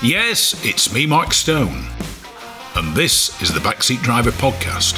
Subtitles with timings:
[0.00, 1.84] Yes, it's me, Mark Stone,
[2.76, 4.96] and this is the Backseat Driver Podcast.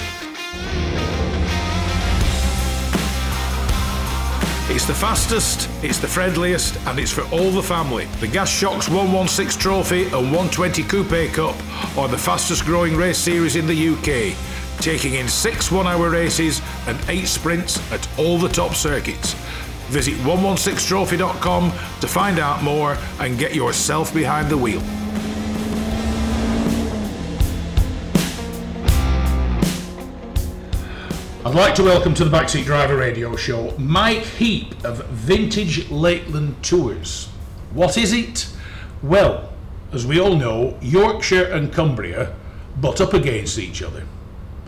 [4.69, 8.05] It's the fastest, it's the friendliest, and it's for all the family.
[8.21, 11.57] The Gaz Shocks 116 Trophy and 120 Coupe Cup
[11.97, 14.37] are the fastest growing race series in the UK,
[14.83, 19.35] taking in six one hour races and eight sprints at all the top circuits.
[19.91, 24.81] Visit 116trophy.com to find out more and get yourself behind the wheel.
[31.45, 36.63] I'd like to welcome to the Backseat Driver Radio Show Mike Heap of Vintage Lakeland
[36.63, 37.27] Tours.
[37.73, 38.49] What is it?
[39.03, 39.53] Well,
[39.91, 42.37] as we all know, Yorkshire and Cumbria
[42.81, 44.07] butt up against each other.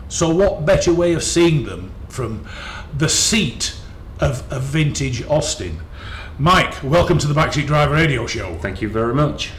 [0.09, 2.45] So, what better way of seeing them from
[2.97, 3.77] the seat
[4.23, 5.79] of, of vintage Austin?
[6.39, 8.57] Mike, welcome to the Backseat Driver Radio Show.
[8.59, 9.51] Thank you very much.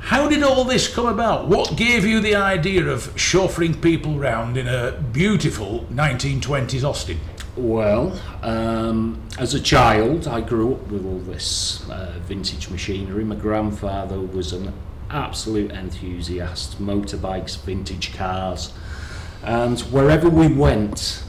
[0.00, 1.46] How did all this come about?
[1.46, 7.20] What gave you the idea of chauffeuring people round in a beautiful 1920s Austin?
[7.56, 13.24] Well, um, as a child, I grew up with all this uh, vintage machinery.
[13.24, 14.72] My grandfather was an
[15.10, 18.72] absolute enthusiast, motorbikes, vintage cars.
[19.44, 21.22] And wherever we went,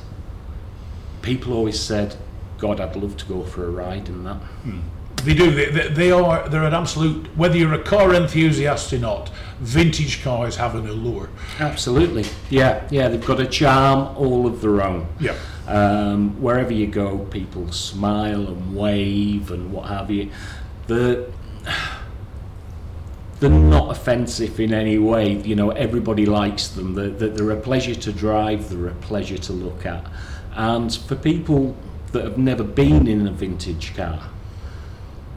[1.21, 2.15] people always said,
[2.57, 4.37] God, I'd love to go for a ride in that.
[5.23, 5.51] They do.
[5.51, 6.47] They, they, they are.
[6.47, 7.35] They're an absolute.
[7.35, 11.29] Whether you're a car enthusiast or not, vintage cars have an allure.
[11.59, 12.25] Absolutely.
[12.49, 15.07] Yeah, yeah, they've got a charm all of their own.
[15.19, 15.35] Yeah.
[15.67, 20.29] Um, wherever you go, people smile and wave and what have you.
[20.87, 21.31] The
[23.39, 25.33] they're not offensive in any way.
[25.33, 26.93] You know, everybody likes them.
[26.93, 28.69] They're they're a pleasure to drive.
[28.69, 30.05] They're a pleasure to look at.
[30.53, 31.75] And for people
[32.17, 34.29] that have never been in a vintage car,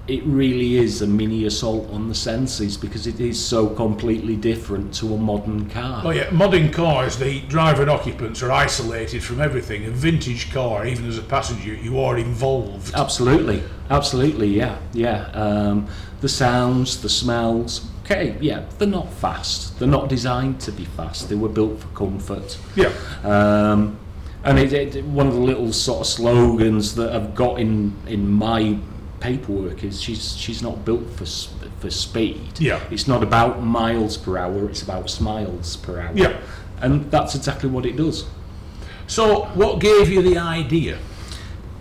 [0.08, 4.92] it really is a mini assault on the senses because it is so completely different
[4.94, 6.02] to a modern car.
[6.04, 9.84] Oh yeah, modern cars, the driver and occupants are isolated from everything.
[9.84, 12.92] A vintage car, even as a passenger, you are involved.
[12.94, 15.26] Absolutely, absolutely, yeah, yeah.
[15.26, 15.86] Um,
[16.20, 17.86] the sounds, the smells.
[18.04, 19.78] Okay, yeah, they're not fast.
[19.78, 21.28] They're not designed to be fast.
[21.28, 22.58] They were built for comfort.
[22.74, 22.92] Yeah.
[23.22, 23.99] Um,
[24.44, 28.28] and it, it, one of the little sort of slogans that I've got in in
[28.28, 28.78] my
[29.20, 31.26] paperwork is she's she's not built for
[31.80, 32.60] for speed.
[32.60, 32.80] Yeah.
[32.90, 34.68] It's not about miles per hour.
[34.68, 36.12] It's about smiles per hour.
[36.14, 36.40] Yeah.
[36.80, 38.26] And that's exactly what it does.
[39.06, 40.98] So, what gave you the idea?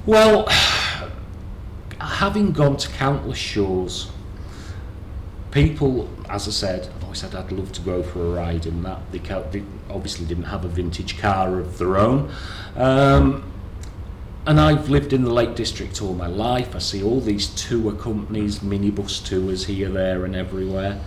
[0.06, 0.48] Well,
[2.00, 4.10] having gone to countless shows,
[5.52, 9.00] people, as I said, always said I'd love to go for a ride in that.
[9.12, 12.32] They, they obviously didn't have a vintage car of their own.
[12.76, 13.52] Um,
[14.46, 16.76] and I've lived in the Lake District all my life.
[16.76, 21.02] I see all these tour companies, minibus tours here, there, and everywhere.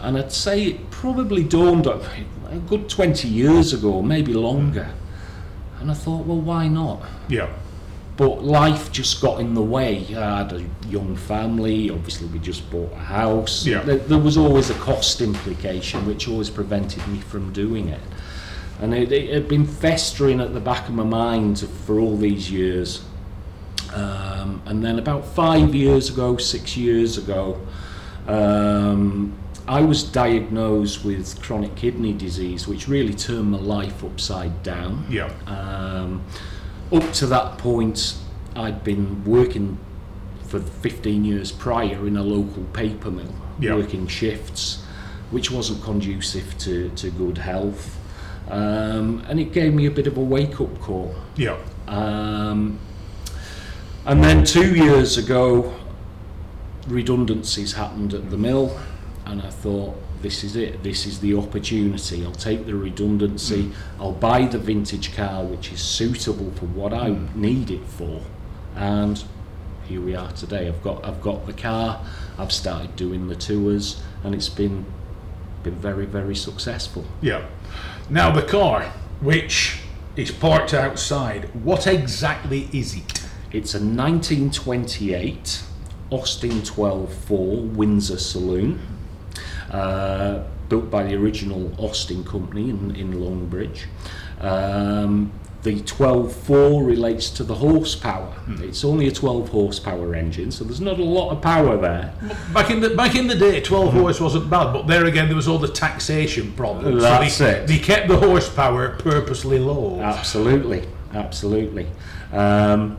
[0.00, 4.90] And I'd say it probably dawned on me a good 20 years ago, maybe longer.
[5.78, 7.00] And I thought, well, why not?
[7.28, 7.48] Yeah.
[8.18, 10.04] But life just got in the way.
[10.16, 13.64] I had a young family, obviously, we just bought a house.
[13.64, 13.82] Yeah.
[13.82, 18.00] There, there was always a cost implication which always prevented me from doing it.
[18.80, 22.50] And it, it had been festering at the back of my mind for all these
[22.50, 23.04] years.
[23.94, 27.64] Um, and then about five years ago, six years ago,
[28.26, 29.32] um,
[29.68, 35.06] I was diagnosed with chronic kidney disease, which really turned my life upside down.
[35.08, 35.30] Yeah.
[35.46, 36.24] Um,
[36.92, 38.16] up to that point,
[38.56, 39.78] I'd been working
[40.46, 43.74] for 15 years prior in a local paper mill, Yeah.
[43.74, 44.82] working shifts,
[45.30, 47.96] which wasn't conducive to, to good health.
[48.50, 51.14] Um, and it gave me a bit of a wake up call.
[51.36, 51.56] Yeah.
[51.86, 52.78] Um,
[54.06, 55.74] and then two years ago,
[56.86, 58.78] redundancies happened at the mill,
[59.26, 62.24] and I thought, this is it, this is the opportunity.
[62.24, 63.74] I'll take the redundancy, mm.
[64.00, 67.34] I'll buy the vintage car which is suitable for what I mm.
[67.34, 68.22] need it for,
[68.74, 69.22] and
[69.84, 70.68] here we are today.
[70.68, 72.04] I've got I've got the car,
[72.38, 74.84] I've started doing the tours, and it's been
[75.62, 77.04] been very very successful.
[77.20, 77.46] Yeah.
[78.10, 78.84] Now, the car,
[79.20, 79.80] which
[80.16, 83.26] is parked outside, what exactly is it?
[83.52, 85.62] It's a 1928
[86.10, 88.80] Austin 12/4 Windsor Saloon,
[89.70, 93.86] uh, built by the original Austin company in, in Longbridge.
[94.40, 95.32] Um,
[95.62, 98.32] the 12/4 relates to the horsepower.
[98.60, 102.14] It's only a 12 horsepower engine, so there's not a lot of power there.
[102.54, 105.36] Back in the back in the day, 12 horse wasn't bad, but there again, there
[105.36, 107.02] was all the taxation problems.
[107.02, 107.66] That's so they, it.
[107.66, 110.00] they kept the horsepower purposely low.
[110.00, 111.88] Absolutely, absolutely.
[112.32, 112.98] Um,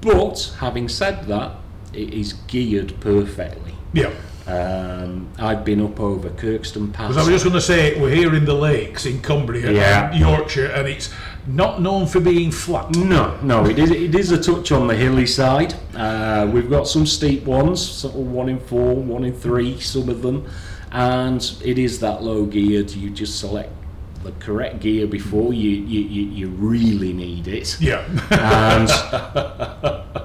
[0.00, 1.56] but having said that,
[1.92, 3.74] it is geared perfectly.
[3.92, 4.12] Yeah.
[4.50, 7.08] Um, I've been up over Kirkstone Pass.
[7.08, 10.10] Because I was just going to say, we're here in the lakes in Cumbria, Yeah.
[10.10, 11.12] and Yorkshire, and it's
[11.46, 12.94] not known for being flat.
[12.96, 15.74] No, no, it is, it is a touch on the hilly side.
[15.94, 20.08] Uh, we've got some steep ones, sort of one in four, one in three, some
[20.08, 20.46] of them,
[20.92, 22.90] and it is that low geared.
[22.90, 23.72] You just select
[24.22, 28.04] the correct gear before you you, you, you really need it, Yeah.
[28.30, 28.88] and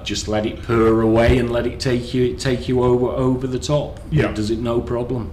[0.04, 3.58] just let it purr away and let it take you take you over over the
[3.58, 4.00] top.
[4.10, 4.30] Yeah.
[4.30, 5.30] It does it no problem.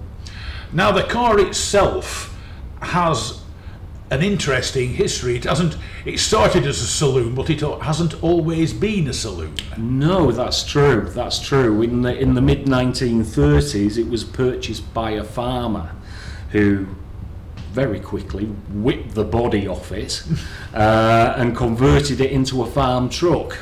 [0.71, 2.37] now, the car itself
[2.81, 3.41] has
[4.11, 5.35] an interesting history.
[5.37, 5.75] It hasn't.
[6.05, 9.55] It started as a saloon, but it hasn't always been a saloon.
[9.77, 11.09] No, that's true.
[11.09, 11.81] That's true.
[11.81, 15.91] In the in the mid 1930s, it was purchased by a farmer
[16.51, 16.87] who
[17.73, 20.23] very quickly whipped the body off it
[20.73, 23.57] uh, and converted it into a farm truck.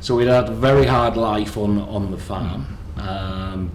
[0.00, 2.78] So it had a very hard life on on the farm.
[2.96, 3.70] Um,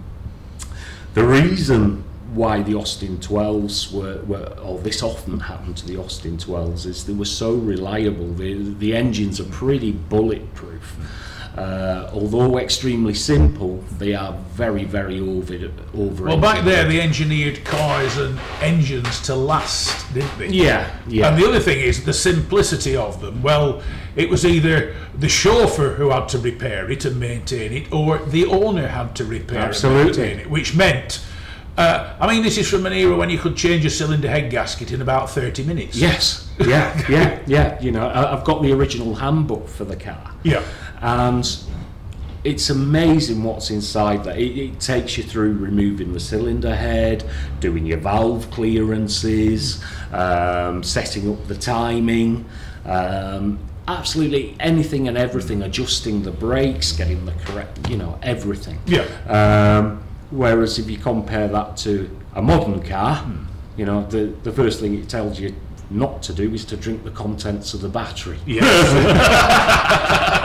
[1.14, 6.38] the reason why the Austin 12s were, were, or this often happened to the Austin
[6.38, 8.32] 12s, is they were so reliable.
[8.32, 10.96] The, the engines are pretty bulletproof.
[11.56, 15.54] Uh, although extremely simple, they are very, very over.
[15.94, 20.48] over Well, back there, they engineered cars and engines to last, didn't they?
[20.48, 21.28] Yeah, yeah.
[21.28, 23.42] And the other thing is the simplicity of them.
[23.42, 23.82] Well,
[24.16, 28.46] it was either the chauffeur who had to repair it and maintain it, or the
[28.46, 30.00] owner had to repair Absolutely.
[30.00, 31.22] and maintain it, which meant.
[31.76, 34.50] Uh, I mean, this is from an era when you could change a cylinder head
[34.50, 35.96] gasket in about 30 minutes.
[35.96, 37.80] Yes, yeah, yeah, yeah.
[37.80, 40.32] You know, I've got the original handbook for the car.
[40.42, 40.62] Yeah.
[41.02, 41.58] And
[42.44, 44.38] it's amazing what's inside that.
[44.38, 47.24] It, it takes you through removing the cylinder head,
[47.60, 49.82] doing your valve clearances,
[50.12, 52.44] um, setting up the timing,
[52.84, 58.78] um, absolutely anything and everything, adjusting the brakes, getting the correct, you know, everything.
[58.86, 59.02] Yeah.
[59.28, 63.24] Um, whereas if you compare that to a modern car,
[63.76, 65.54] you know, the, the first thing it tells you
[65.94, 68.38] not to do is to drink the contents of the battery.
[68.46, 68.68] Yes.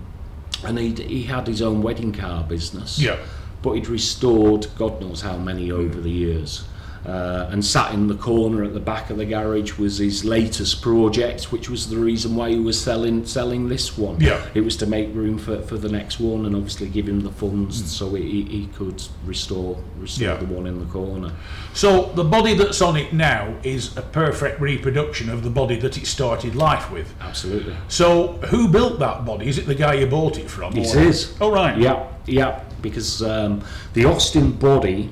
[0.64, 2.98] and he he had his own wedding car business.
[2.98, 3.18] Yeah.
[3.62, 6.64] But he'd restored God knows how many over the years.
[7.06, 10.80] Uh, and sat in the corner at the back of the garage was his latest
[10.80, 14.18] project, which was the reason why he was selling selling this one.
[14.20, 14.42] Yeah.
[14.54, 17.30] It was to make room for, for the next one and obviously give him the
[17.30, 20.36] funds so he, he could restore restore Yeah.
[20.36, 21.32] the one in the corner.
[21.74, 25.98] So, the body that's on it now is a perfect reproduction of the body that
[25.98, 27.12] it started life with.
[27.20, 27.76] Absolutely.
[27.88, 29.46] So, who built that body?
[29.48, 30.74] Is it the guy you bought it from?
[30.74, 31.34] It or- is.
[31.40, 31.76] Oh, right.
[31.76, 35.10] Yeah, yeah, because um, the Austin body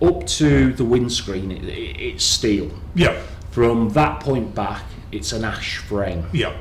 [0.00, 2.70] up to the windscreen, it, it, it's steel.
[2.94, 3.20] Yeah.
[3.50, 6.26] From that point back, it's an ash frame.
[6.32, 6.56] Yeah.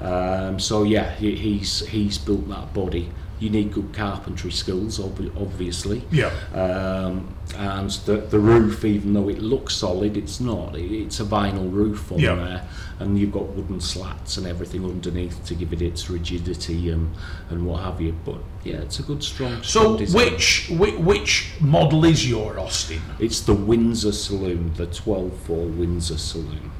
[0.00, 3.10] Um, so yeah, he, he's he's built that body.
[3.40, 6.02] You need good carpentry skills, ob- obviously.
[6.12, 6.30] Yeah.
[6.54, 10.76] Um, and the the roof, even though it looks solid, it's not.
[10.76, 12.34] It, it's a vinyl roof on Yeah.
[12.34, 12.68] there,
[12.98, 17.14] and you've got wooden slats and everything underneath to give it its rigidity and
[17.48, 18.14] and what have you.
[18.26, 19.62] But yeah, it's a good strong.
[19.62, 23.00] So, strong which, which which model is your Austin?
[23.18, 26.70] It's the Windsor Saloon, the 12-4 Windsor Saloon.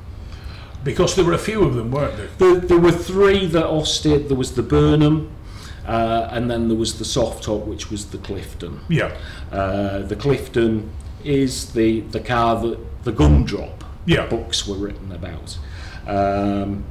[0.85, 2.29] Because there were a few of them, weren't there?
[2.38, 4.29] There, there were three that Austin.
[4.29, 5.31] There was the Burnham,
[5.87, 8.81] uh, and then there was the soft top, which was the Clifton.
[8.89, 9.17] Yeah.
[9.51, 10.91] Uh, the Clifton
[11.25, 14.27] is the the car that the Gumdrop Yeah.
[14.27, 15.59] books were written about.
[16.07, 16.85] Um,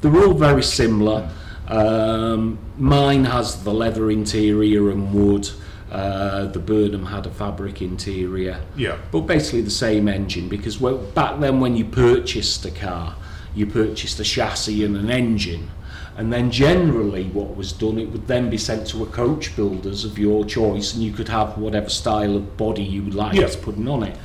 [0.00, 1.30] they're all very similar.
[1.68, 5.48] Um, mine has the leather interior and wood.
[5.90, 8.60] Uh, the Burnham had a fabric interior.
[8.76, 8.96] Yeah.
[9.10, 13.14] But basically the same engine because well, back then when you purchased a car,
[13.54, 15.70] you purchased a chassis and an engine.
[16.16, 20.04] And then generally what was done, it would then be sent to a coach builders
[20.04, 23.48] of your choice and you could have whatever style of body you liked Yeah.
[23.62, 24.16] putting on it.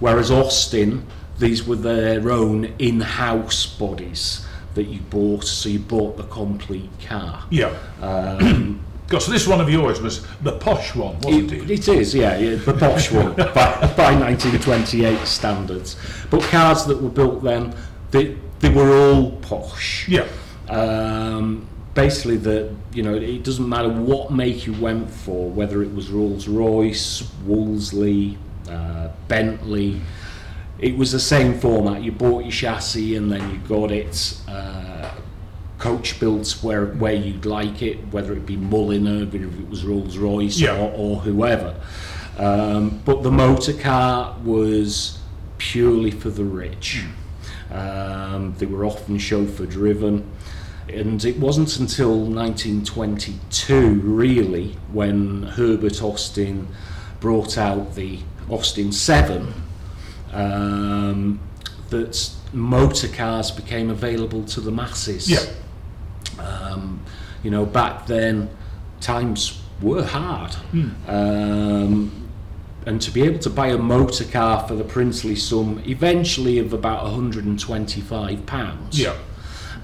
[0.00, 1.06] Whereas Austin,
[1.38, 7.44] these were their own in-house bodies that you bought, so you bought the complete car.
[7.50, 7.72] Yeah.
[8.00, 11.70] Um, Because this one of yours was the posh one, wasn't It, it?
[11.70, 15.94] it is, yeah, yeah the posh one by, by 1928 standards.
[16.28, 17.72] But cars that were built then,
[18.10, 20.08] they, they were all posh.
[20.08, 20.26] Yeah.
[20.68, 25.92] Um, basically, the you know it doesn't matter what make you went for, whether it
[25.94, 28.38] was Rolls Royce, Wolseley,
[28.70, 30.00] uh, Bentley.
[30.78, 32.02] It was the same format.
[32.02, 34.38] You bought your chassis and then you got it.
[34.46, 35.10] Uh,
[35.78, 40.16] coach built where where you'd like it, whether it be Mulliner, whether it was Rolls
[40.18, 40.76] Royce Yeah.
[40.78, 41.74] or, or whoever.
[42.38, 45.18] Um, but the motor car was
[45.58, 47.04] purely for the rich.
[47.76, 50.30] Um, they were often chauffeur driven.
[50.88, 56.68] And it wasn't until 1922, really, when Herbert Austin
[57.20, 59.52] brought out the Austin 7
[60.32, 61.40] um,
[61.90, 65.28] that motor cars became available to the masses.
[65.28, 66.42] Yeah.
[66.42, 67.02] Um,
[67.42, 68.48] you know, back then,
[69.00, 70.54] times were hard.
[70.54, 70.90] Hmm.
[71.08, 72.25] Um,
[72.86, 76.72] and to be able to buy a motor car for the princely sum, eventually of
[76.72, 79.14] about 125 pounds, Yeah.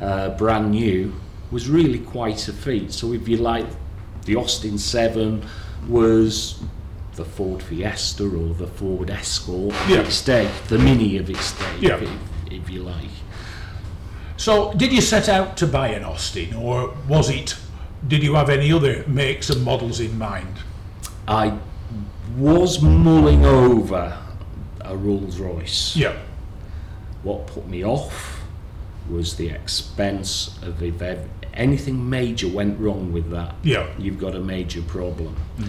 [0.00, 1.12] uh, brand new,
[1.50, 2.92] was really quite a feat.
[2.92, 3.66] So if you like,
[4.24, 5.44] the Austin 7
[5.88, 6.60] was
[7.16, 11.64] the Ford Fiesta or the Ford Escort of its day, the Mini of its day,
[11.80, 11.96] Yeah.
[11.96, 12.08] if,
[12.52, 13.10] if you like.
[14.36, 17.56] So, did you set out to buy an Austin, or was it?
[18.08, 20.54] Did you have any other makes and models in mind?
[21.28, 21.52] I
[22.36, 24.16] was mulling over
[24.80, 25.96] a Rolls Royce.
[25.96, 26.16] Yeah.
[27.22, 28.42] What put me off
[29.08, 31.02] was the expense of if
[31.54, 33.86] anything major went wrong with that, Yeah.
[33.98, 35.36] you've got a major problem.
[35.58, 35.68] Mm.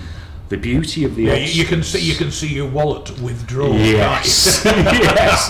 [0.49, 3.79] The beauty of the Yeah, you, you can see you can see your wallet withdrawn.
[3.79, 4.61] Yes.
[4.65, 5.49] yes.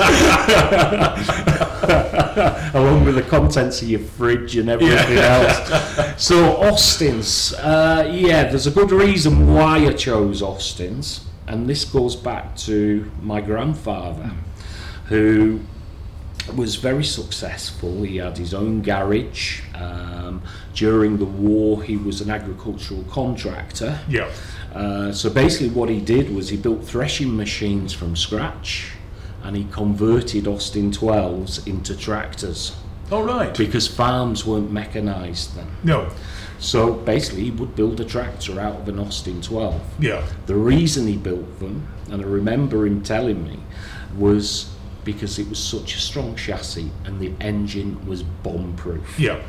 [2.73, 6.23] Along with the contents of your fridge and everything else.
[6.23, 12.15] So Austin's, uh, yeah, there's a good reason why I chose Austin's, and this goes
[12.15, 14.31] back to my grandfather,
[15.07, 15.59] who
[16.55, 18.03] was very successful.
[18.03, 19.61] He had his own garage.
[19.75, 20.41] Um,
[20.73, 23.99] during the war, he was an agricultural contractor.
[24.07, 24.31] Yeah.
[24.73, 28.91] Uh, so basically, what he did was he built threshing machines from scratch,
[29.43, 32.75] and he converted Austin 12s into tractors
[33.11, 33.55] All right.
[33.57, 35.67] because farms weren't mechanised then.
[35.83, 36.09] No.
[36.59, 39.81] So basically, he would build a tractor out of an Austin 12.
[39.99, 40.25] Yeah.
[40.45, 43.59] The reason he built them, and I remember him telling me,
[44.17, 49.19] was because it was such a strong chassis and the engine was bomb proof.
[49.19, 49.41] Yeah.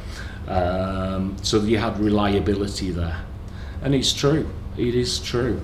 [0.48, 3.24] Um, so you had reliability there.
[3.82, 4.48] And it's true.
[4.76, 5.60] It is true.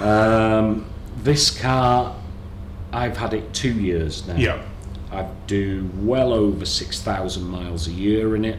[0.00, 0.86] um,
[1.18, 2.14] this car,
[2.92, 4.36] I've had it two years now.
[4.36, 4.62] Yeah.
[5.12, 8.58] I do well over 6,000 miles a year in it.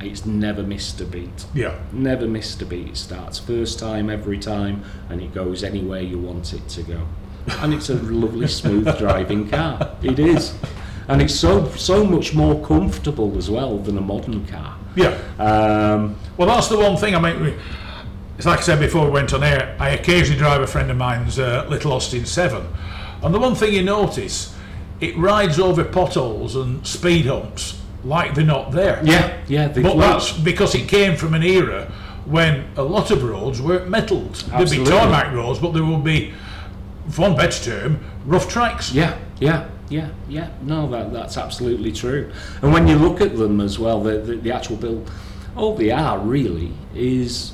[0.00, 1.44] It's never missed a beat.
[1.52, 1.78] Yeah.
[1.92, 2.88] Never missed a beat.
[2.88, 7.06] It starts first time every time and it goes anywhere you want it to go.
[7.58, 9.96] And it's a lovely smooth driving car.
[10.02, 10.54] It is.
[11.08, 14.76] And it's so so much more comfortable as well than a modern car.
[14.94, 15.18] Yeah.
[15.38, 17.14] Um, Well, that's the one thing.
[17.14, 17.58] I mean,
[18.40, 19.76] it's like I said before we went on air.
[19.78, 22.66] I occasionally drive a friend of mine's uh, little Austin Seven,
[23.22, 24.56] and the one thing you notice,
[24.98, 28.98] it rides over potholes and speed humps like they're not there.
[29.04, 29.68] yeah, yeah.
[29.68, 29.98] But float.
[29.98, 31.92] that's because it came from an era
[32.24, 34.36] when a lot of roads weren't metalled.
[34.36, 34.90] There'd be Absolutely.
[34.90, 36.32] tarmac roads, but there would be,
[37.10, 38.90] for one better term, rough tracks.
[38.90, 40.48] Yeah, yeah, yeah, yeah.
[40.62, 42.32] No, that, that's absolutely true.
[42.62, 45.10] And when you look at them as well, the, the, the actual build,
[45.56, 47.52] all they are really is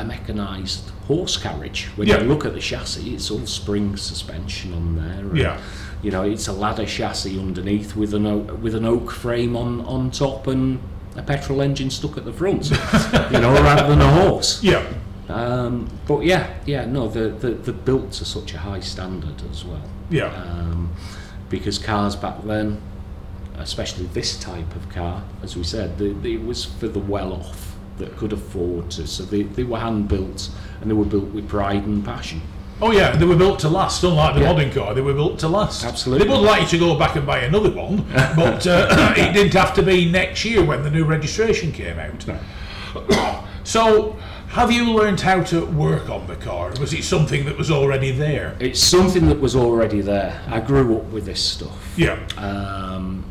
[0.00, 1.88] a mechanised horse carriage.
[1.96, 2.20] When Yeah.
[2.22, 5.20] you look at the chassis, it's all spring suspension on there.
[5.28, 5.58] and, Yeah.
[6.02, 9.80] You know, it's a ladder chassis underneath with an oak, with an oak frame on,
[9.82, 10.78] on top and
[11.16, 12.70] a petrol engine stuck at the front.
[13.32, 14.62] you know, rather than a horse.
[14.62, 14.84] Yeah.
[15.28, 19.62] Um, but yeah, yeah, no, the the they're built to such a high standard as
[19.64, 20.28] well Yeah.
[20.28, 20.88] um,
[21.50, 22.80] because cars back then
[23.58, 27.74] especially this type of car, as we said, the, the, it was for the well-off
[27.98, 29.06] that could afford to.
[29.06, 30.50] So they, they were hand-built
[30.80, 32.40] and they were built with pride and passion.
[32.80, 34.04] Oh yeah, they were built to last.
[34.04, 34.52] Unlike the Yeah.
[34.52, 35.84] modern car, they were built to last.
[35.84, 36.26] Absolutely.
[36.26, 39.52] They would like you to go back and buy another one, but uh, it didn't
[39.54, 42.24] have to be next year when the new registration came out.
[43.64, 44.12] So,
[44.48, 46.72] have you learned how to work on the car?
[46.80, 48.56] Was it something that was already there?
[48.60, 50.40] It's something that was already there.
[50.48, 51.92] I grew up with this stuff.
[51.94, 52.18] Yeah.
[52.38, 53.24] Um,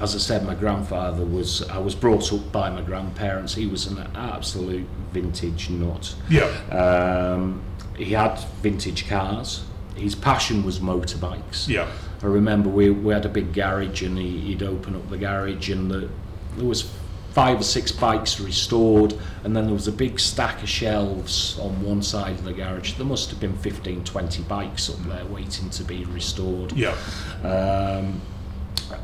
[0.00, 1.68] as I said, my grandfather was.
[1.68, 3.54] I was brought up by my grandparents.
[3.54, 6.14] He was an absolute vintage nut.
[6.28, 6.46] Yeah.
[6.70, 7.62] Um,
[7.96, 9.64] he had vintage cars.
[9.96, 11.68] His passion was motorbikes.
[11.68, 11.90] Yeah.
[12.22, 15.70] I remember we, we had a big garage and he, he'd open up the garage
[15.70, 16.08] and the,
[16.56, 16.90] there was
[17.32, 21.80] five or six bikes restored and then there was a big stack of shelves on
[21.82, 22.94] one side of the garage.
[22.94, 26.72] There must have been 15, 20 bikes up there waiting to be restored.
[26.72, 26.96] Yeah.
[27.44, 28.20] Um,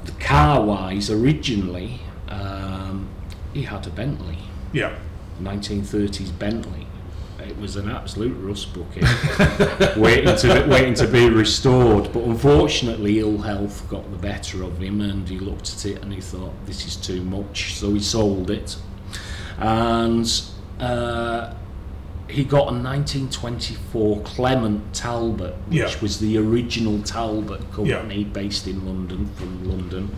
[0.04, 3.08] the car wise, originally, um,
[3.52, 4.38] he had a Bentley,
[4.72, 4.94] Yeah.
[5.40, 6.86] 1930s Bentley.
[7.40, 12.10] It was an absolute rust bucket, waiting to waiting to be restored.
[12.12, 16.12] But unfortunately, ill health got the better of him, and he looked at it and
[16.12, 18.76] he thought, "This is too much." So he sold it,
[19.58, 20.26] and
[20.80, 21.52] uh,
[22.28, 25.90] he got a 1924 Clement Talbot, which Yeah.
[26.00, 30.10] was the original Talbot company based in London, from London.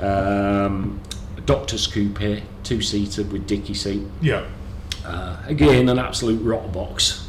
[0.00, 1.00] Um,
[1.44, 4.02] Doctor's coupe, two seater with dicky seat.
[4.20, 4.44] Yeah.
[5.04, 7.26] Uh, again, an absolute rock box,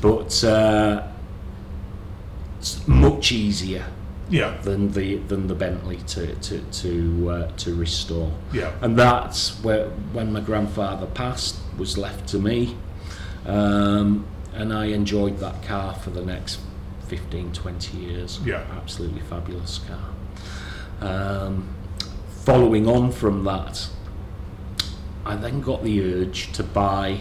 [0.00, 1.02] but uh,
[2.86, 3.84] much easier
[4.30, 4.54] Yeah.
[4.62, 8.30] than the than the Bentley to to to uh, to restore.
[8.52, 8.70] Yeah.
[8.80, 12.76] And that's where when my grandfather passed was left to me,
[13.46, 16.60] um, and I enjoyed that car for the next
[17.08, 18.40] 15, 20 years.
[18.44, 18.64] Yeah.
[18.76, 20.00] absolutely fabulous car.
[21.00, 21.68] Um,
[22.44, 23.88] following on from that,
[25.24, 27.18] I then got the urge to buy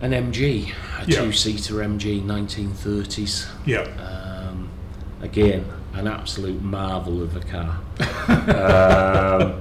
[0.00, 1.20] an MG, a Yeah.
[1.22, 3.46] two-seater MG, 1930s.
[3.64, 3.80] Yeah.
[3.80, 4.68] Um,
[5.22, 7.80] again, an absolute marvel of a car.
[9.48, 9.60] um,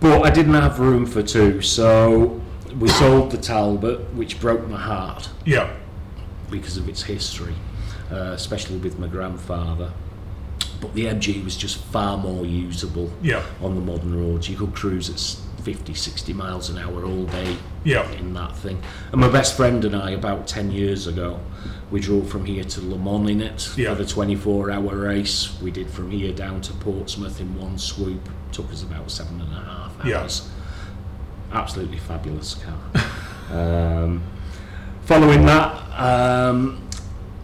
[0.00, 2.40] but I didn't have room for two, so
[2.78, 5.70] we sold the Talbot, which broke my heart Yeah.
[6.50, 7.54] because of its history,
[8.12, 9.90] uh, especially with my grandfather.
[10.80, 13.42] But the MG was just far more usable Yeah.
[13.62, 14.48] on the modern roads.
[14.48, 18.08] You could cruise at s- 50, 60 miles an hour all day Yeah.
[18.12, 18.78] in that thing.
[19.10, 21.40] And my best friend and I, about 10 years ago,
[21.90, 23.90] we drove from here to Le Mans in it Yeah.
[23.94, 25.48] for the 24 hour race.
[25.60, 28.28] We did from here down to Portsmouth in one swoop.
[28.52, 30.22] Took us about seven and a half Yeah.
[31.52, 33.02] Absolutely fabulous car.
[33.50, 34.22] um,
[35.04, 36.82] following that, um,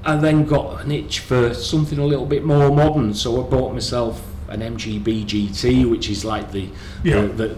[0.04, 3.72] I then got an itch for something a little bit more modern, so I bought
[3.72, 6.68] myself an MGB GT, which is like the
[7.02, 7.22] Yeah.
[7.22, 7.56] the, the,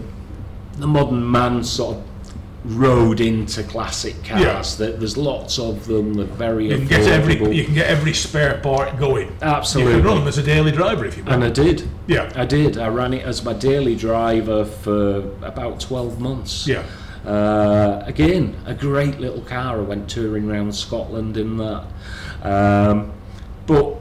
[0.77, 2.03] the modern man sort of
[2.65, 4.79] road into classic cars.
[4.79, 4.91] Yeah.
[4.91, 6.13] There's lots of them.
[6.15, 9.35] They're very You can get every you can get every spare part going.
[9.41, 9.93] Absolutely.
[9.93, 11.35] You can run them as a daily driver if you want.
[11.35, 11.87] and I did.
[12.07, 12.31] Yeah.
[12.35, 12.77] I did.
[12.77, 16.67] I ran it as my daily driver for about 12 months.
[16.67, 16.83] Yeah.
[17.25, 19.79] Uh, again, a great little car.
[19.79, 21.83] I went touring around Scotland in that.
[22.41, 23.11] Um,
[23.65, 23.97] but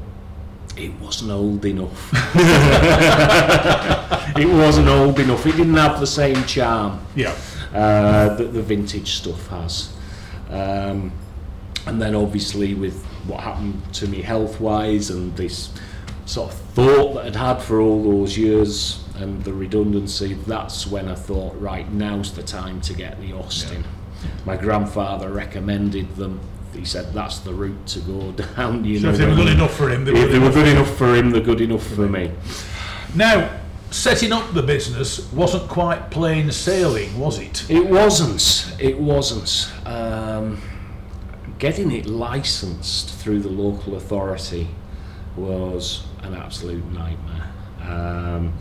[0.77, 2.12] it wasn't old enough.
[4.37, 5.45] it wasn't old enough.
[5.47, 7.35] It didn't have the same charm Yeah.
[7.77, 9.93] Uh, that the vintage stuff has.
[10.51, 11.12] Um,
[11.87, 15.73] and then obviously with what happened to me health wise and this
[16.25, 21.09] sort of thought that I'd had for all those years and the redundancy, that's when
[21.09, 23.85] I thought, right, now's the time to get the Austin.
[24.45, 26.41] My grandfather recommended them.
[26.75, 28.85] He said that's the route to go down.
[28.85, 30.51] You So know, if they were good enough for him, they were if they were
[30.51, 32.33] good enough for him, they're good enough for me.
[33.15, 33.51] Now,
[33.90, 37.68] setting up the business wasn't quite plain sailing, was it?
[37.70, 38.75] It wasn't.
[38.81, 39.72] It wasn't.
[39.87, 40.61] Um,
[41.59, 44.68] getting it licensed through the local authority
[45.37, 47.51] was an absolute nightmare.
[47.83, 48.53] Um,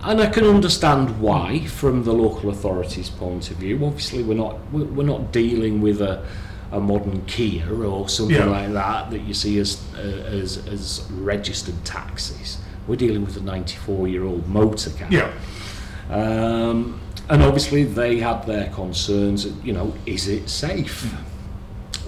[0.00, 3.84] and I can understand why, from the local authority's point of view.
[3.84, 6.24] Obviously, we're not we're not dealing with a,
[6.70, 8.44] a modern Kia or something Yeah.
[8.46, 12.58] like that that you see as uh, as as registered taxis.
[12.86, 15.08] We're dealing with a 94 year old motor car.
[15.10, 15.32] Yeah.
[16.10, 21.12] Um, and obviously they had their concerns, you know, is it safe?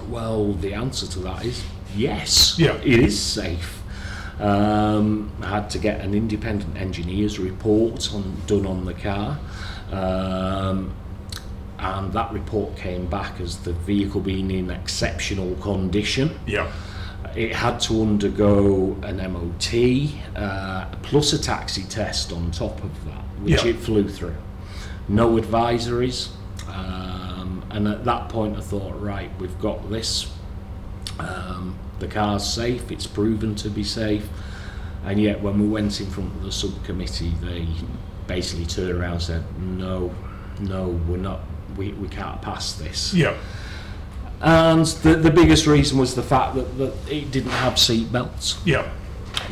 [0.08, 1.64] Well, the answer to that is
[1.96, 2.74] yes, Yeah.
[2.76, 3.82] it is safe.
[4.40, 9.36] Um, I had to get an independent engineer's report on, done on the car.
[9.90, 10.92] Um,
[11.80, 16.38] and that report came back as the vehicle being in exceptional condition.
[16.46, 16.70] Yeah.
[17.36, 23.22] It had to undergo an MOT uh, plus a taxi test on top of that,
[23.42, 23.70] which Yeah.
[23.70, 24.36] it flew through.
[25.08, 26.28] No advisories.
[26.68, 30.30] Um, and at that point, I thought, right, we've got this.
[31.18, 34.28] Um, the car's safe, it's proven to be safe.
[35.04, 37.66] And yet, when we went in front of the subcommittee, they
[38.26, 40.14] basically turned around and said, no,
[40.60, 41.40] no, we're not,
[41.76, 43.14] we, we can't pass this.
[43.14, 43.34] Yeah.
[44.40, 48.58] And the, the biggest reason was the fact that, that it didn't have seat belts,
[48.64, 48.88] Yeah.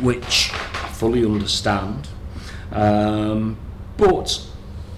[0.01, 2.09] which I fully understand.
[2.70, 3.57] Um,
[3.96, 4.46] but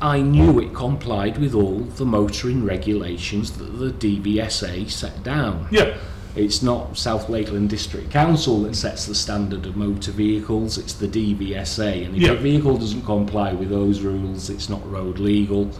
[0.00, 5.68] I knew it complied with all the motoring regulations that the DVSA set down.
[5.70, 5.96] Yeah.
[6.36, 11.08] It's not South Lakeland District Council that sets the standard of motor vehicles, it's the
[11.08, 12.04] DVSA.
[12.04, 12.32] And if Yeah.
[12.32, 15.70] a vehicle doesn't comply with those rules, it's not road legal.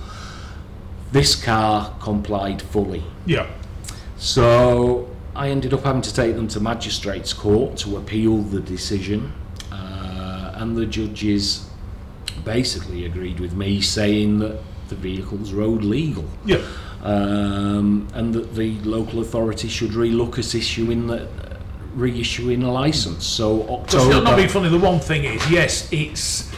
[1.12, 3.04] This car complied fully.
[3.24, 3.46] Yeah.
[4.18, 9.32] So I ended up having to take them to magistrates court to appeal the decision,
[9.72, 11.68] uh, and the judges
[12.44, 16.58] basically agreed with me, saying that the vehicle's road legal, Yeah.
[17.02, 21.28] um, and that the local authority should relook at issuing the
[21.96, 23.24] reissuing a license.
[23.26, 26.48] So So not, not being funny, the one thing is, yes, it's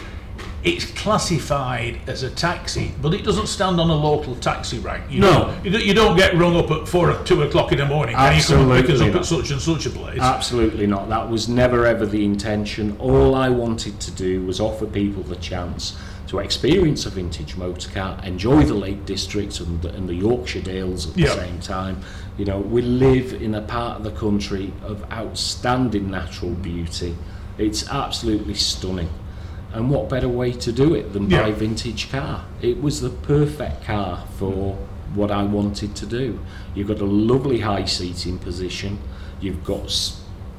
[0.62, 5.04] it's classified as a taxi, but it doesn't stand on a local taxi rank.
[5.10, 5.54] You No.
[5.64, 8.14] don't, you, don't, get rung up at four or two o'clock in the morning.
[8.14, 9.20] Can you come and pick us Absolutely up not.
[9.20, 10.20] at such and such a place?
[10.20, 11.08] Absolutely not.
[11.08, 12.96] That was never ever the intention.
[12.98, 15.96] All I wanted to do was offer people the chance
[16.26, 20.60] to experience a vintage motor car, enjoy the Lake District and the, and the Yorkshire
[20.60, 21.34] Dales at the Yeah.
[21.34, 22.00] same time.
[22.38, 27.16] You know, we live in a part of the country of outstanding natural beauty.
[27.58, 29.08] It's absolutely stunning.
[29.72, 32.44] And what better way to do it than buy a vintage car?
[32.60, 34.76] It was the perfect car for
[35.14, 36.40] what I wanted to do.
[36.74, 38.98] You've got a lovely high seating position.
[39.40, 39.92] You've got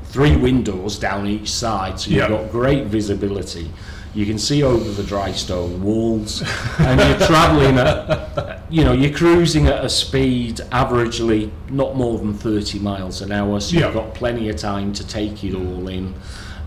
[0.06, 2.30] three windows down each side, so you've Yeah.
[2.30, 3.70] got great visibility.
[4.14, 6.44] You can see over the dry stone walls,
[6.80, 12.34] and you're travelling at, you know, you're cruising at a speed averagely not more than
[12.34, 13.86] 30 miles an hour, so Yeah.
[13.86, 16.14] you've got plenty of time to take it all in.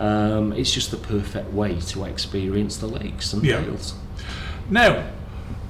[0.01, 3.61] Um, it's just the perfect way to experience the lakes and Yeah.
[3.61, 3.95] dales.
[4.71, 5.05] Now,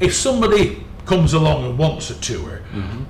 [0.00, 2.62] if somebody comes along and wants a tour,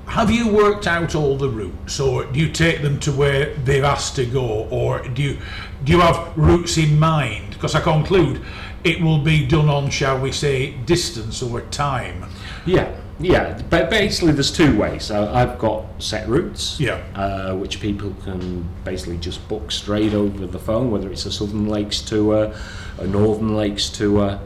[0.06, 3.84] have you worked out all the routes, or do you take them to where they've
[3.84, 5.38] asked to go, or do you
[5.84, 7.50] do you have routes in mind?
[7.50, 8.40] Because I conclude
[8.82, 12.24] it will be done on, shall we say, distance or time.
[12.66, 12.88] Yeah,
[13.20, 13.60] yeah.
[13.70, 15.10] But basically, there's two ways.
[15.10, 17.00] Uh, I've got set routes, Yeah.
[17.14, 21.68] uh, which people can basically just book straight over the phone, whether it's a Southern
[21.68, 22.52] Lakes tour,
[22.98, 24.38] a Northern Lakes tour.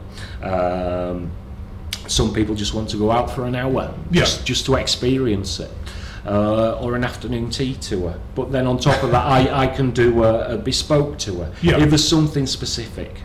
[0.43, 1.31] Um,
[2.07, 4.21] some people just want to go out for an hour, Yeah.
[4.21, 5.71] just, just to experience it.
[6.27, 8.13] Uh, or an afternoon tea tour.
[8.35, 11.49] But then on top of that, I, I can do a, a bespoke tour.
[11.61, 11.77] Yeah.
[11.79, 13.21] If there's something specific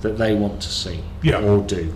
[0.00, 1.38] that they want to see Yeah.
[1.40, 1.94] or do,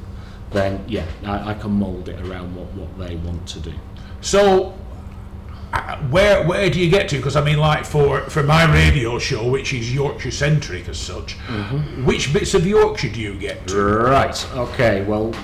[0.50, 3.72] then yeah, I, I can mould it around what, what they want to do.
[4.20, 4.74] So,
[5.72, 7.16] uh, where where do you get to?
[7.16, 11.34] Because I mean, like for for my radio show, which is Yorkshire centric as such,
[12.04, 13.76] which bits of Yorkshire do you get to?
[13.76, 15.34] Right, okay, well,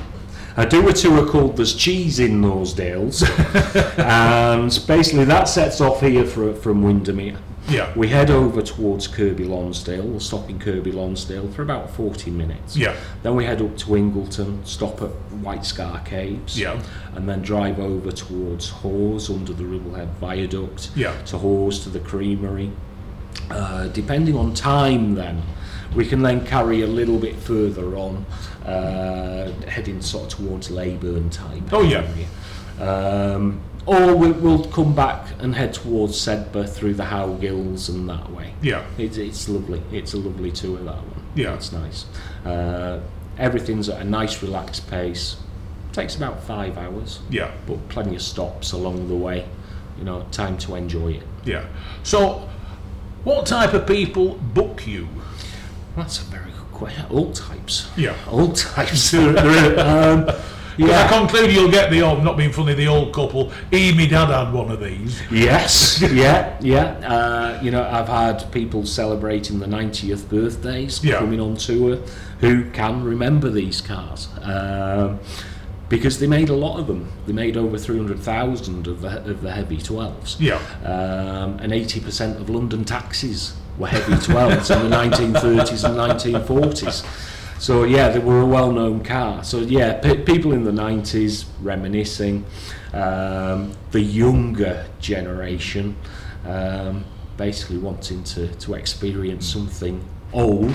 [0.57, 3.23] I do a tour called There's Cheese in Those Dales,
[3.99, 7.37] and basically that sets off here for, from Windermere.
[7.69, 7.91] Yeah.
[7.97, 12.77] We head over towards Kirkby Lonsdale, we'll stop in Kirkby Lonsdale for about 40 minutes.
[12.77, 12.95] Yeah.
[13.23, 15.09] Then we head up to Ingleton, stop at
[15.41, 16.81] White Scar Caves, Yeah.
[17.15, 21.15] and then drive over towards Hawes under the Ribblehead Viaduct, Yeah.
[21.27, 22.71] to Hawes to the Creamery.
[23.51, 25.43] Uh, depending on time, then
[25.95, 28.27] we can then carry a little bit further on,
[28.67, 31.63] uh, heading sort of towards Leyburn type.
[31.73, 32.05] Oh, yeah.
[32.81, 38.31] Um, or we, we'll come back and head towards Sedbergh through the Howgills and that
[38.33, 38.55] way.
[38.63, 38.85] Yeah.
[38.99, 39.83] It's, it's lovely.
[39.93, 41.23] It's a lovely tour that one.
[41.35, 41.55] Yeah.
[41.55, 42.07] it's nice.
[42.45, 43.01] Uh,
[43.39, 45.37] everything's at a nice, relaxed pace.
[45.93, 47.51] Takes about five hours, Yeah.
[47.67, 49.47] but plenty of stops along the way.
[49.99, 51.23] You know, time to enjoy it.
[51.45, 51.67] Yeah.
[52.03, 52.49] So,
[53.23, 55.09] what type of people book you?
[55.95, 57.05] That's a very good question.
[57.11, 57.91] All types.
[57.97, 58.17] Yeah.
[58.29, 59.11] All types.
[59.13, 60.41] There-
[60.79, 63.53] um, I conclude you'll get the old, not being funny, the old couple.
[63.73, 65.21] E, me dad had one of these.
[65.31, 66.85] Yes, yeah, yeah.
[67.09, 71.19] Uh, you know, I've had people celebrating the 90th birthdays Yeah.
[71.19, 71.97] coming on tour
[72.41, 74.29] who can remember these cars.
[74.43, 75.21] Um,
[75.89, 77.13] because they made a lot of them.
[77.27, 80.37] They made over 300,000 of the, of the heavy 12s.
[80.41, 80.57] Yeah.
[80.83, 85.97] Um, and 80% of London taxis were heavy 12s in the 1930s and
[86.45, 87.05] 1940s.
[87.59, 89.45] So yeah, they were a well-known car.
[89.45, 92.45] So yeah, pe people in the 90s reminiscing.
[92.93, 95.97] Um, the younger generation,
[96.47, 97.05] um,
[97.37, 100.75] basically wanting to, to experience something old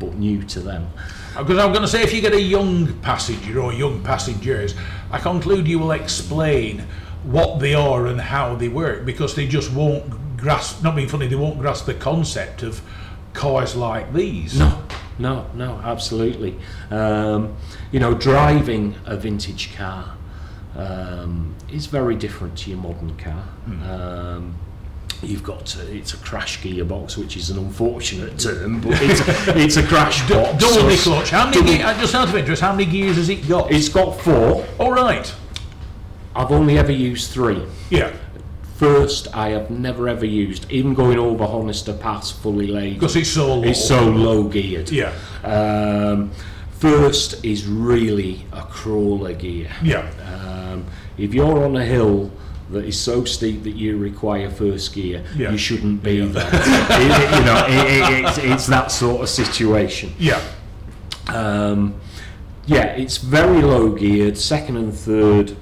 [0.00, 0.90] but new to them.
[1.36, 4.74] Because I'm going to say, if you get a young passenger or young passengers,
[5.12, 6.84] I conclude you will explain
[7.22, 11.28] what they are and how they work because they just won't grasp, not being funny,
[11.28, 12.80] they won't grasp the concept of
[13.32, 14.58] cars like these.
[14.58, 14.82] No,
[15.20, 16.56] no, no, absolutely.
[16.90, 17.56] Um,
[17.92, 20.16] you know, driving a vintage car
[20.76, 23.44] um, is very different to your modern car.
[23.66, 24.56] Um,
[25.22, 29.58] you've got to, it's a crash gearbox, which is an unfortunate term, but it's a,
[29.58, 30.58] it's a crash box.
[30.64, 31.30] Double clutch.
[31.30, 31.76] How many?
[31.78, 33.70] Ge- just out of interest, how many gears has it got?
[33.70, 34.66] It's got four.
[34.78, 35.32] All right.
[36.34, 37.62] I've only ever used three.
[37.90, 38.12] Yeah.
[38.84, 42.94] First, I have never ever used, even going over Honister Pass fully laden.
[42.94, 43.62] Because it's so low.
[43.62, 44.90] It's so low geared.
[44.90, 45.12] Yeah.
[45.44, 46.30] Um,
[46.78, 49.70] first is really a crawler gear.
[49.82, 50.08] Yeah.
[50.72, 50.86] Um,
[51.18, 52.30] if you're on a hill
[52.70, 55.50] that is so steep that you require first gear, Yeah.
[55.50, 56.48] you shouldn't be there.
[56.54, 60.14] It- it- you know, it, it, it's, it's that sort of situation.
[60.18, 60.40] Yeah.
[61.28, 62.00] Um,
[62.64, 64.38] yeah, it's very low geared.
[64.38, 65.54] Second and third,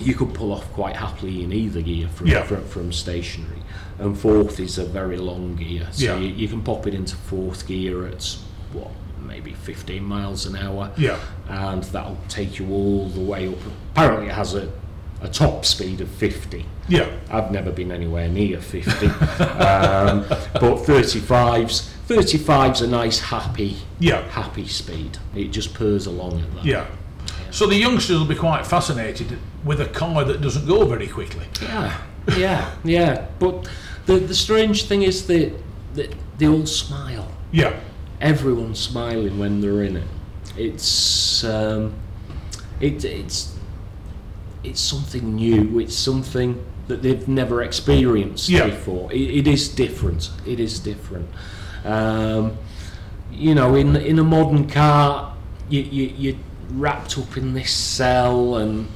[0.00, 2.42] you could pull off quite happily in either gear from Yeah.
[2.42, 3.58] from, from stationary.
[3.98, 6.16] And fourth is a very long gear, so Yeah.
[6.18, 8.36] you, you can pop it into fourth gear at
[8.72, 8.88] what
[9.22, 11.18] maybe 15 miles an hour, Yeah.
[11.48, 13.58] and that'll take you all the way up.
[13.92, 14.72] Apparently, it has a,
[15.20, 16.64] a top speed of 50.
[16.88, 17.06] Yeah.
[17.30, 19.06] I've never been anywhere near 50.
[19.06, 24.22] um, but 35s, 35's a nice, happy, Yeah.
[24.30, 25.18] happy speed.
[25.34, 26.64] It just purrs along at that.
[26.64, 26.86] Yeah.
[27.50, 31.46] So the youngsters will be quite fascinated with a car that doesn't go very quickly.
[31.62, 32.00] Yeah,
[32.36, 33.26] yeah, yeah.
[33.38, 33.68] But
[34.06, 35.52] the the strange thing is that,
[36.38, 37.28] they all smile.
[37.52, 37.78] Yeah.
[38.20, 40.08] Everyone's smiling when they're in it.
[40.56, 41.94] It's um,
[42.80, 43.56] it, it's
[44.62, 45.80] it's something new.
[45.80, 48.66] It's something that they've never experienced Yeah.
[48.66, 49.12] before.
[49.12, 50.30] It, it is different.
[50.46, 51.28] It is different.
[51.84, 52.56] Um,
[53.32, 55.34] you know, in in a modern car,
[55.68, 56.38] you, you you're
[56.70, 58.88] wrapped up in this cell and.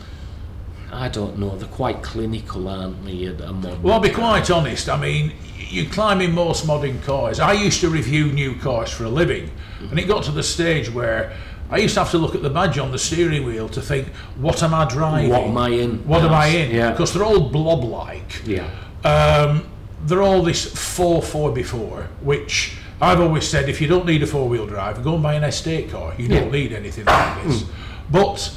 [0.92, 1.56] I don't know.
[1.56, 3.24] They're quite clinical, aren't they?
[3.24, 4.88] A a modern Well, I'll be quite honest.
[4.88, 7.40] I mean, you climb in most modern cars.
[7.40, 10.88] I used to review new cars for a living, and it got to the stage
[10.88, 11.36] where
[11.70, 14.08] I used to have to look at the badge on the steering wheel to think,
[14.36, 15.30] what am I driving?
[15.30, 16.06] What am I in?
[16.06, 16.70] What am I in?
[16.70, 16.90] yeah.
[16.92, 18.46] Because they're all blob-like.
[18.46, 18.70] Yeah.
[19.04, 19.66] Um,
[20.04, 20.64] they're all this
[20.96, 25.02] 4 4 before, which I've always said if you don't need a four wheel drive,
[25.04, 26.14] go and buy an estate car.
[26.18, 26.40] You Yeah.
[26.40, 27.64] don't need anything like this.
[28.10, 28.50] But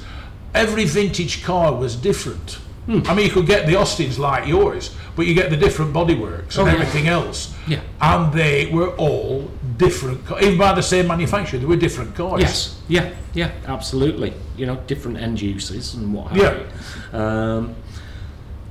[0.53, 2.59] every vintage car was different.
[2.89, 6.57] I mean, you could get the Austins like yours, but you get the different bodyworks
[6.57, 6.71] and Oh, yeah.
[6.71, 7.53] everything else.
[7.67, 7.79] Yeah.
[7.99, 12.39] And they were all different, even by the same manufacturer, they were different cars.
[12.41, 14.31] Yes, yeah, yeah, absolutely.
[14.55, 16.53] You know, different end uses and what have Yeah.
[17.13, 17.19] you.
[17.19, 17.75] Um,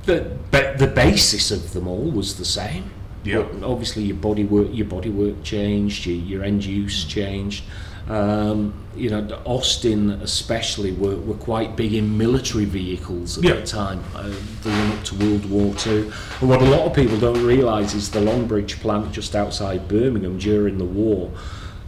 [0.07, 2.85] the, but the basis of them all was the same.
[3.23, 3.41] Yeah.
[3.41, 7.63] But obviously, your body work, your body work changed, your, your end use changed.
[8.09, 13.55] Um, you know, Austin especially were, were quite big in military vehicles at Yeah.
[13.55, 14.29] the time, uh,
[14.63, 16.11] the run up to World War Two.
[16.39, 20.37] And what a lot of people don't realise is the Longbridge plant just outside Birmingham
[20.37, 21.31] during the war,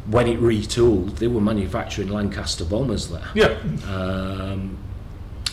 [0.08, 3.30] when it retooled, they were manufacturing Lancaster bombers there.
[3.34, 3.58] Yeah.
[3.89, 4.78] Um,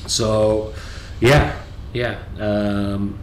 [0.09, 0.75] so,
[1.21, 1.55] yeah,
[1.93, 2.19] yeah.
[2.41, 3.19] Um,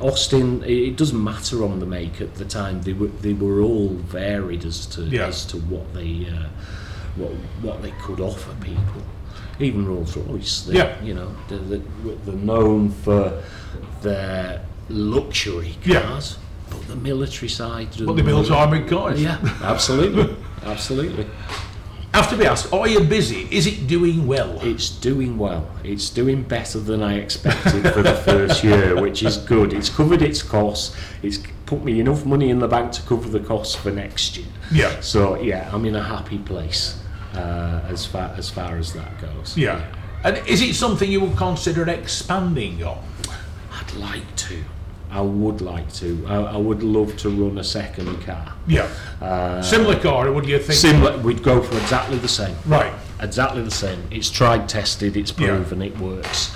[0.00, 2.82] Austin, it, it doesn't matter on the make at the time.
[2.82, 5.26] They were they were all varied as to Yeah.
[5.26, 6.48] as to what they uh,
[7.16, 7.32] what
[7.62, 9.02] what they could offer people.
[9.58, 11.02] Even Rolls Royce, they, Yeah.
[11.02, 11.80] you know, they're,
[12.26, 13.42] they're, known for
[14.02, 16.02] their luxury Yeah.
[16.02, 16.36] cars,
[16.68, 17.88] but the military side.
[17.98, 19.22] But built armoured cars.
[19.22, 21.26] Yeah, absolutely, absolutely.
[22.16, 23.46] Have to be asked, are you busy?
[23.50, 24.58] Is it doing well?
[24.62, 25.70] It's doing well.
[25.84, 29.74] It's doing better than I expected for the first year, which is good.
[29.74, 30.96] It's covered its costs.
[31.22, 34.46] It's put me enough money in the bank to cover the costs for next year.
[34.72, 34.98] Yeah.
[35.00, 36.98] So yeah, I'm in a happy place
[37.34, 39.54] uh, as far as far as that goes.
[39.54, 39.84] Yeah.
[40.24, 43.04] And is it something you would consider expanding on?
[43.70, 44.64] I'd like to.
[45.10, 46.24] I would like to.
[46.28, 48.52] I, I would love to run a second car.
[48.66, 48.88] Yeah.
[49.20, 50.78] Uh, Similar car, or would you think?
[50.78, 51.18] Similar.
[51.18, 52.56] We'd go for exactly the same.
[52.66, 52.92] right.
[53.20, 54.02] exactly the same.
[54.10, 55.46] It's tried, tested, it's Yeah.
[55.48, 56.50] proven, it works.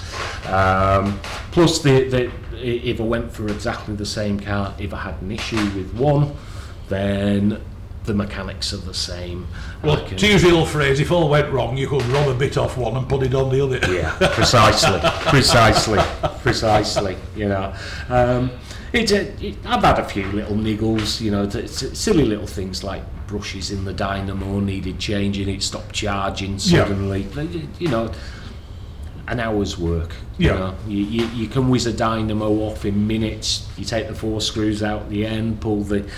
[0.46, 1.18] Um,
[1.52, 5.30] plus, the, the, if I went for exactly the same car, if I had an
[5.30, 6.32] issue with one,
[6.88, 7.62] then
[8.10, 9.46] the mechanics are the same.
[9.84, 12.34] Well, can- to use the old phrase, if all went wrong, you could rob a
[12.34, 13.78] bit off one and put it on the other.
[13.92, 14.98] yeah, precisely,
[15.30, 16.00] precisely,
[16.42, 17.16] precisely.
[17.36, 17.72] You know,
[18.08, 18.50] um,
[18.92, 21.20] it, it, I've had a few little niggles.
[21.20, 25.48] You know, silly little things like brushes in the dynamo needed changing.
[25.48, 27.28] It stopped charging suddenly.
[27.32, 27.66] Yeah.
[27.78, 28.12] You know,
[29.28, 30.16] an hour's work.
[30.36, 30.52] Yeah.
[30.52, 30.74] You, know?
[30.88, 33.68] you, you, you can whiz a dynamo off in minutes.
[33.78, 36.10] You take the four screws out at the end, pull the,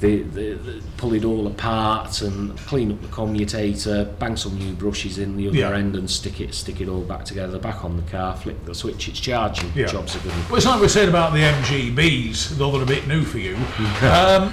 [0.00, 4.04] the, the, the pull it all apart, and clean up the commutator.
[4.18, 5.74] Bang some new brushes in the other Yeah.
[5.76, 7.58] end, and stick it stick it all back together.
[7.58, 9.08] Back on the car, flick the switch.
[9.08, 9.70] It's charging.
[9.74, 9.86] Yeah.
[9.86, 10.32] Jobs are good.
[10.48, 13.56] Well, it's like we said about the MGBs, though they're a bit new for you.
[14.02, 14.52] um,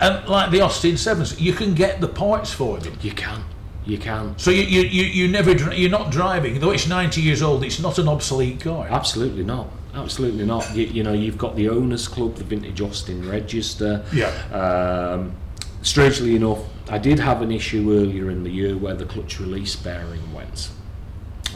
[0.00, 2.96] and like the Austin Sevens, you can get the parts for them.
[3.00, 3.42] You can,
[3.86, 4.38] you can.
[4.38, 7.64] So you, you, you, you never you're not driving, though it's 90 years old.
[7.64, 8.86] It's not an obsolete car.
[8.90, 9.68] Absolutely not.
[9.94, 10.74] Absolutely not.
[10.74, 14.04] You, you know, you've got the owners' club, the Vintage Austin Register.
[14.12, 14.26] Yeah.
[14.52, 15.34] Um,
[15.82, 19.76] strangely enough, I did have an issue earlier in the year where the clutch release
[19.76, 20.70] bearing went.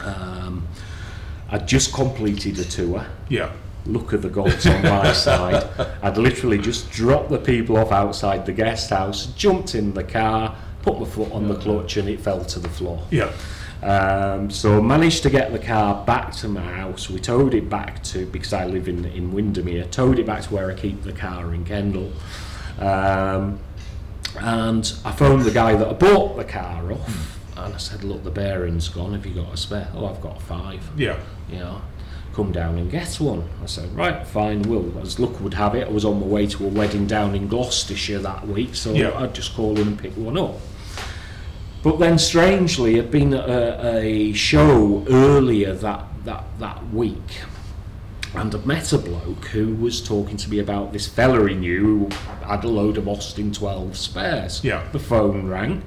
[0.01, 0.67] Um,
[1.49, 3.05] I'd just completed a tour.
[3.27, 3.51] Yeah.
[3.85, 5.67] Look at the gods on my side.
[6.01, 10.55] I'd literally just dropped the people off outside the guest house, jumped in the car,
[10.81, 13.03] put my foot on the clutch, and it fell to the floor.
[13.11, 13.31] Yeah.
[13.81, 17.09] Um, so managed to get the car back to my house.
[17.09, 19.85] We towed it back to because I live in in Windermere.
[19.85, 22.11] Towed it back to where I keep the car in Kendal.
[22.79, 23.59] Um,
[24.39, 28.23] and I phoned the guy that I bought the car off, and I said, "Look,
[28.23, 29.13] the bearing's gone.
[29.13, 30.81] Have you got a spare?" "Oh, I've got five.
[30.97, 31.17] Yeah.
[31.49, 31.81] You know,
[32.33, 33.43] come down and get one.
[33.63, 36.47] I said, "Right, fine, will." As luck would have it, I was on my way
[36.47, 39.17] to a wedding down in Gloucestershire that week, so Yeah.
[39.17, 40.55] I'd just call in and pick one up.
[41.81, 47.41] But then, strangely, I'd been at a, a show earlier that, that, that week,
[48.35, 51.81] and I'd met a bloke who was talking to me about this fella he knew
[51.81, 52.09] who
[52.45, 54.63] had a load of Austin 12 spares.
[54.63, 54.87] Yeah.
[54.91, 55.83] The phone rang.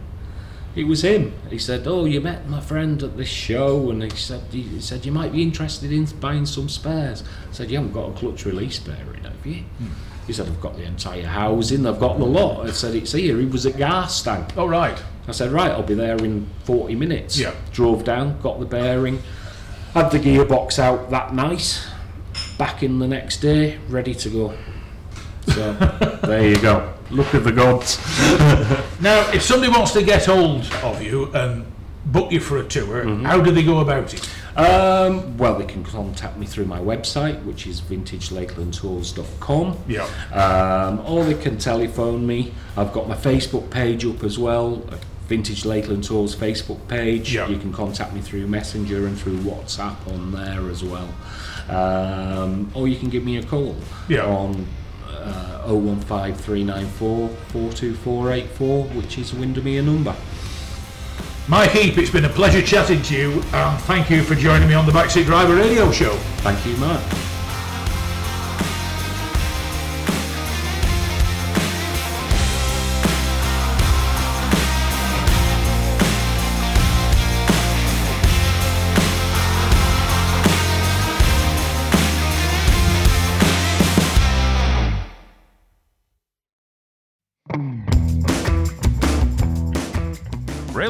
[0.74, 1.34] It was him.
[1.50, 5.04] He said, "Oh, you met my friend at this show," and he said, "He said
[5.04, 8.46] you might be interested in buying some spares." I said, "You haven't got a clutch
[8.46, 9.88] release bearing, have you?" Hmm.
[10.26, 11.86] He said, "I've got the entire housing.
[11.86, 14.50] I've got the lot." I said, "It's here." He was at Garstang.
[14.56, 14.98] Oh, right.
[15.28, 17.38] I said, right, I'll be there in 40 minutes.
[17.38, 17.54] Yeah.
[17.72, 19.22] Drove down, got the bearing,
[19.94, 21.80] had the gearbox out that night,
[22.58, 24.54] back in the next day, ready to go.
[25.48, 25.72] So,
[26.24, 26.92] there you go.
[27.10, 27.98] Look at the gods.
[29.02, 31.64] Now, if somebody wants to get hold of you and
[32.06, 33.24] book you for a tour, Mm-hmm.
[33.24, 34.28] how do they go about it?
[34.56, 39.78] Um, well, they can contact me through my website, which is vintagelakelandtours.com.
[39.88, 40.04] Yeah.
[40.32, 42.52] Um, or they can telephone me.
[42.76, 44.82] I've got my Facebook page up as well,
[45.32, 47.34] Vintage Lakeland Tours Facebook page.
[47.34, 47.48] Yeah.
[47.48, 51.08] You can contact me through Messenger and through WhatsApp on there as well.
[51.70, 53.74] Um, or you can give me a call
[54.08, 54.26] Yeah.
[54.26, 54.66] on
[55.08, 60.14] uh, 015394 42484, which is a Windermere number.
[61.48, 64.74] Mike Heap, it's been a pleasure chatting to you, and thank you for joining me
[64.74, 66.14] on the Backseat Driver Radio Show.
[66.44, 67.00] Thank you, Mark.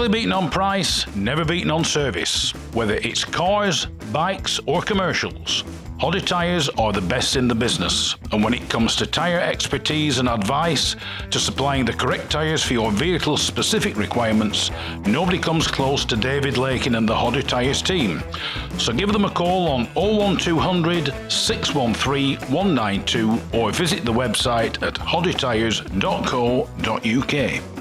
[0.02, 2.50] Rarely beaten on price, never beaten on service.
[2.74, 5.62] Whether it's cars, bikes, or commercials,
[6.00, 8.16] Hoddy Tyres are the best in the business.
[8.32, 10.96] And when it comes to tyre expertise and advice
[11.30, 14.72] to supplying the correct tyres for your vehicle's specific requirements,
[15.06, 18.24] nobody comes close to David Lakin and the Hoddy Tyres team.
[18.78, 27.71] So give them a call on 01200 613 192 or visit the website at hoddytyres.co.uk.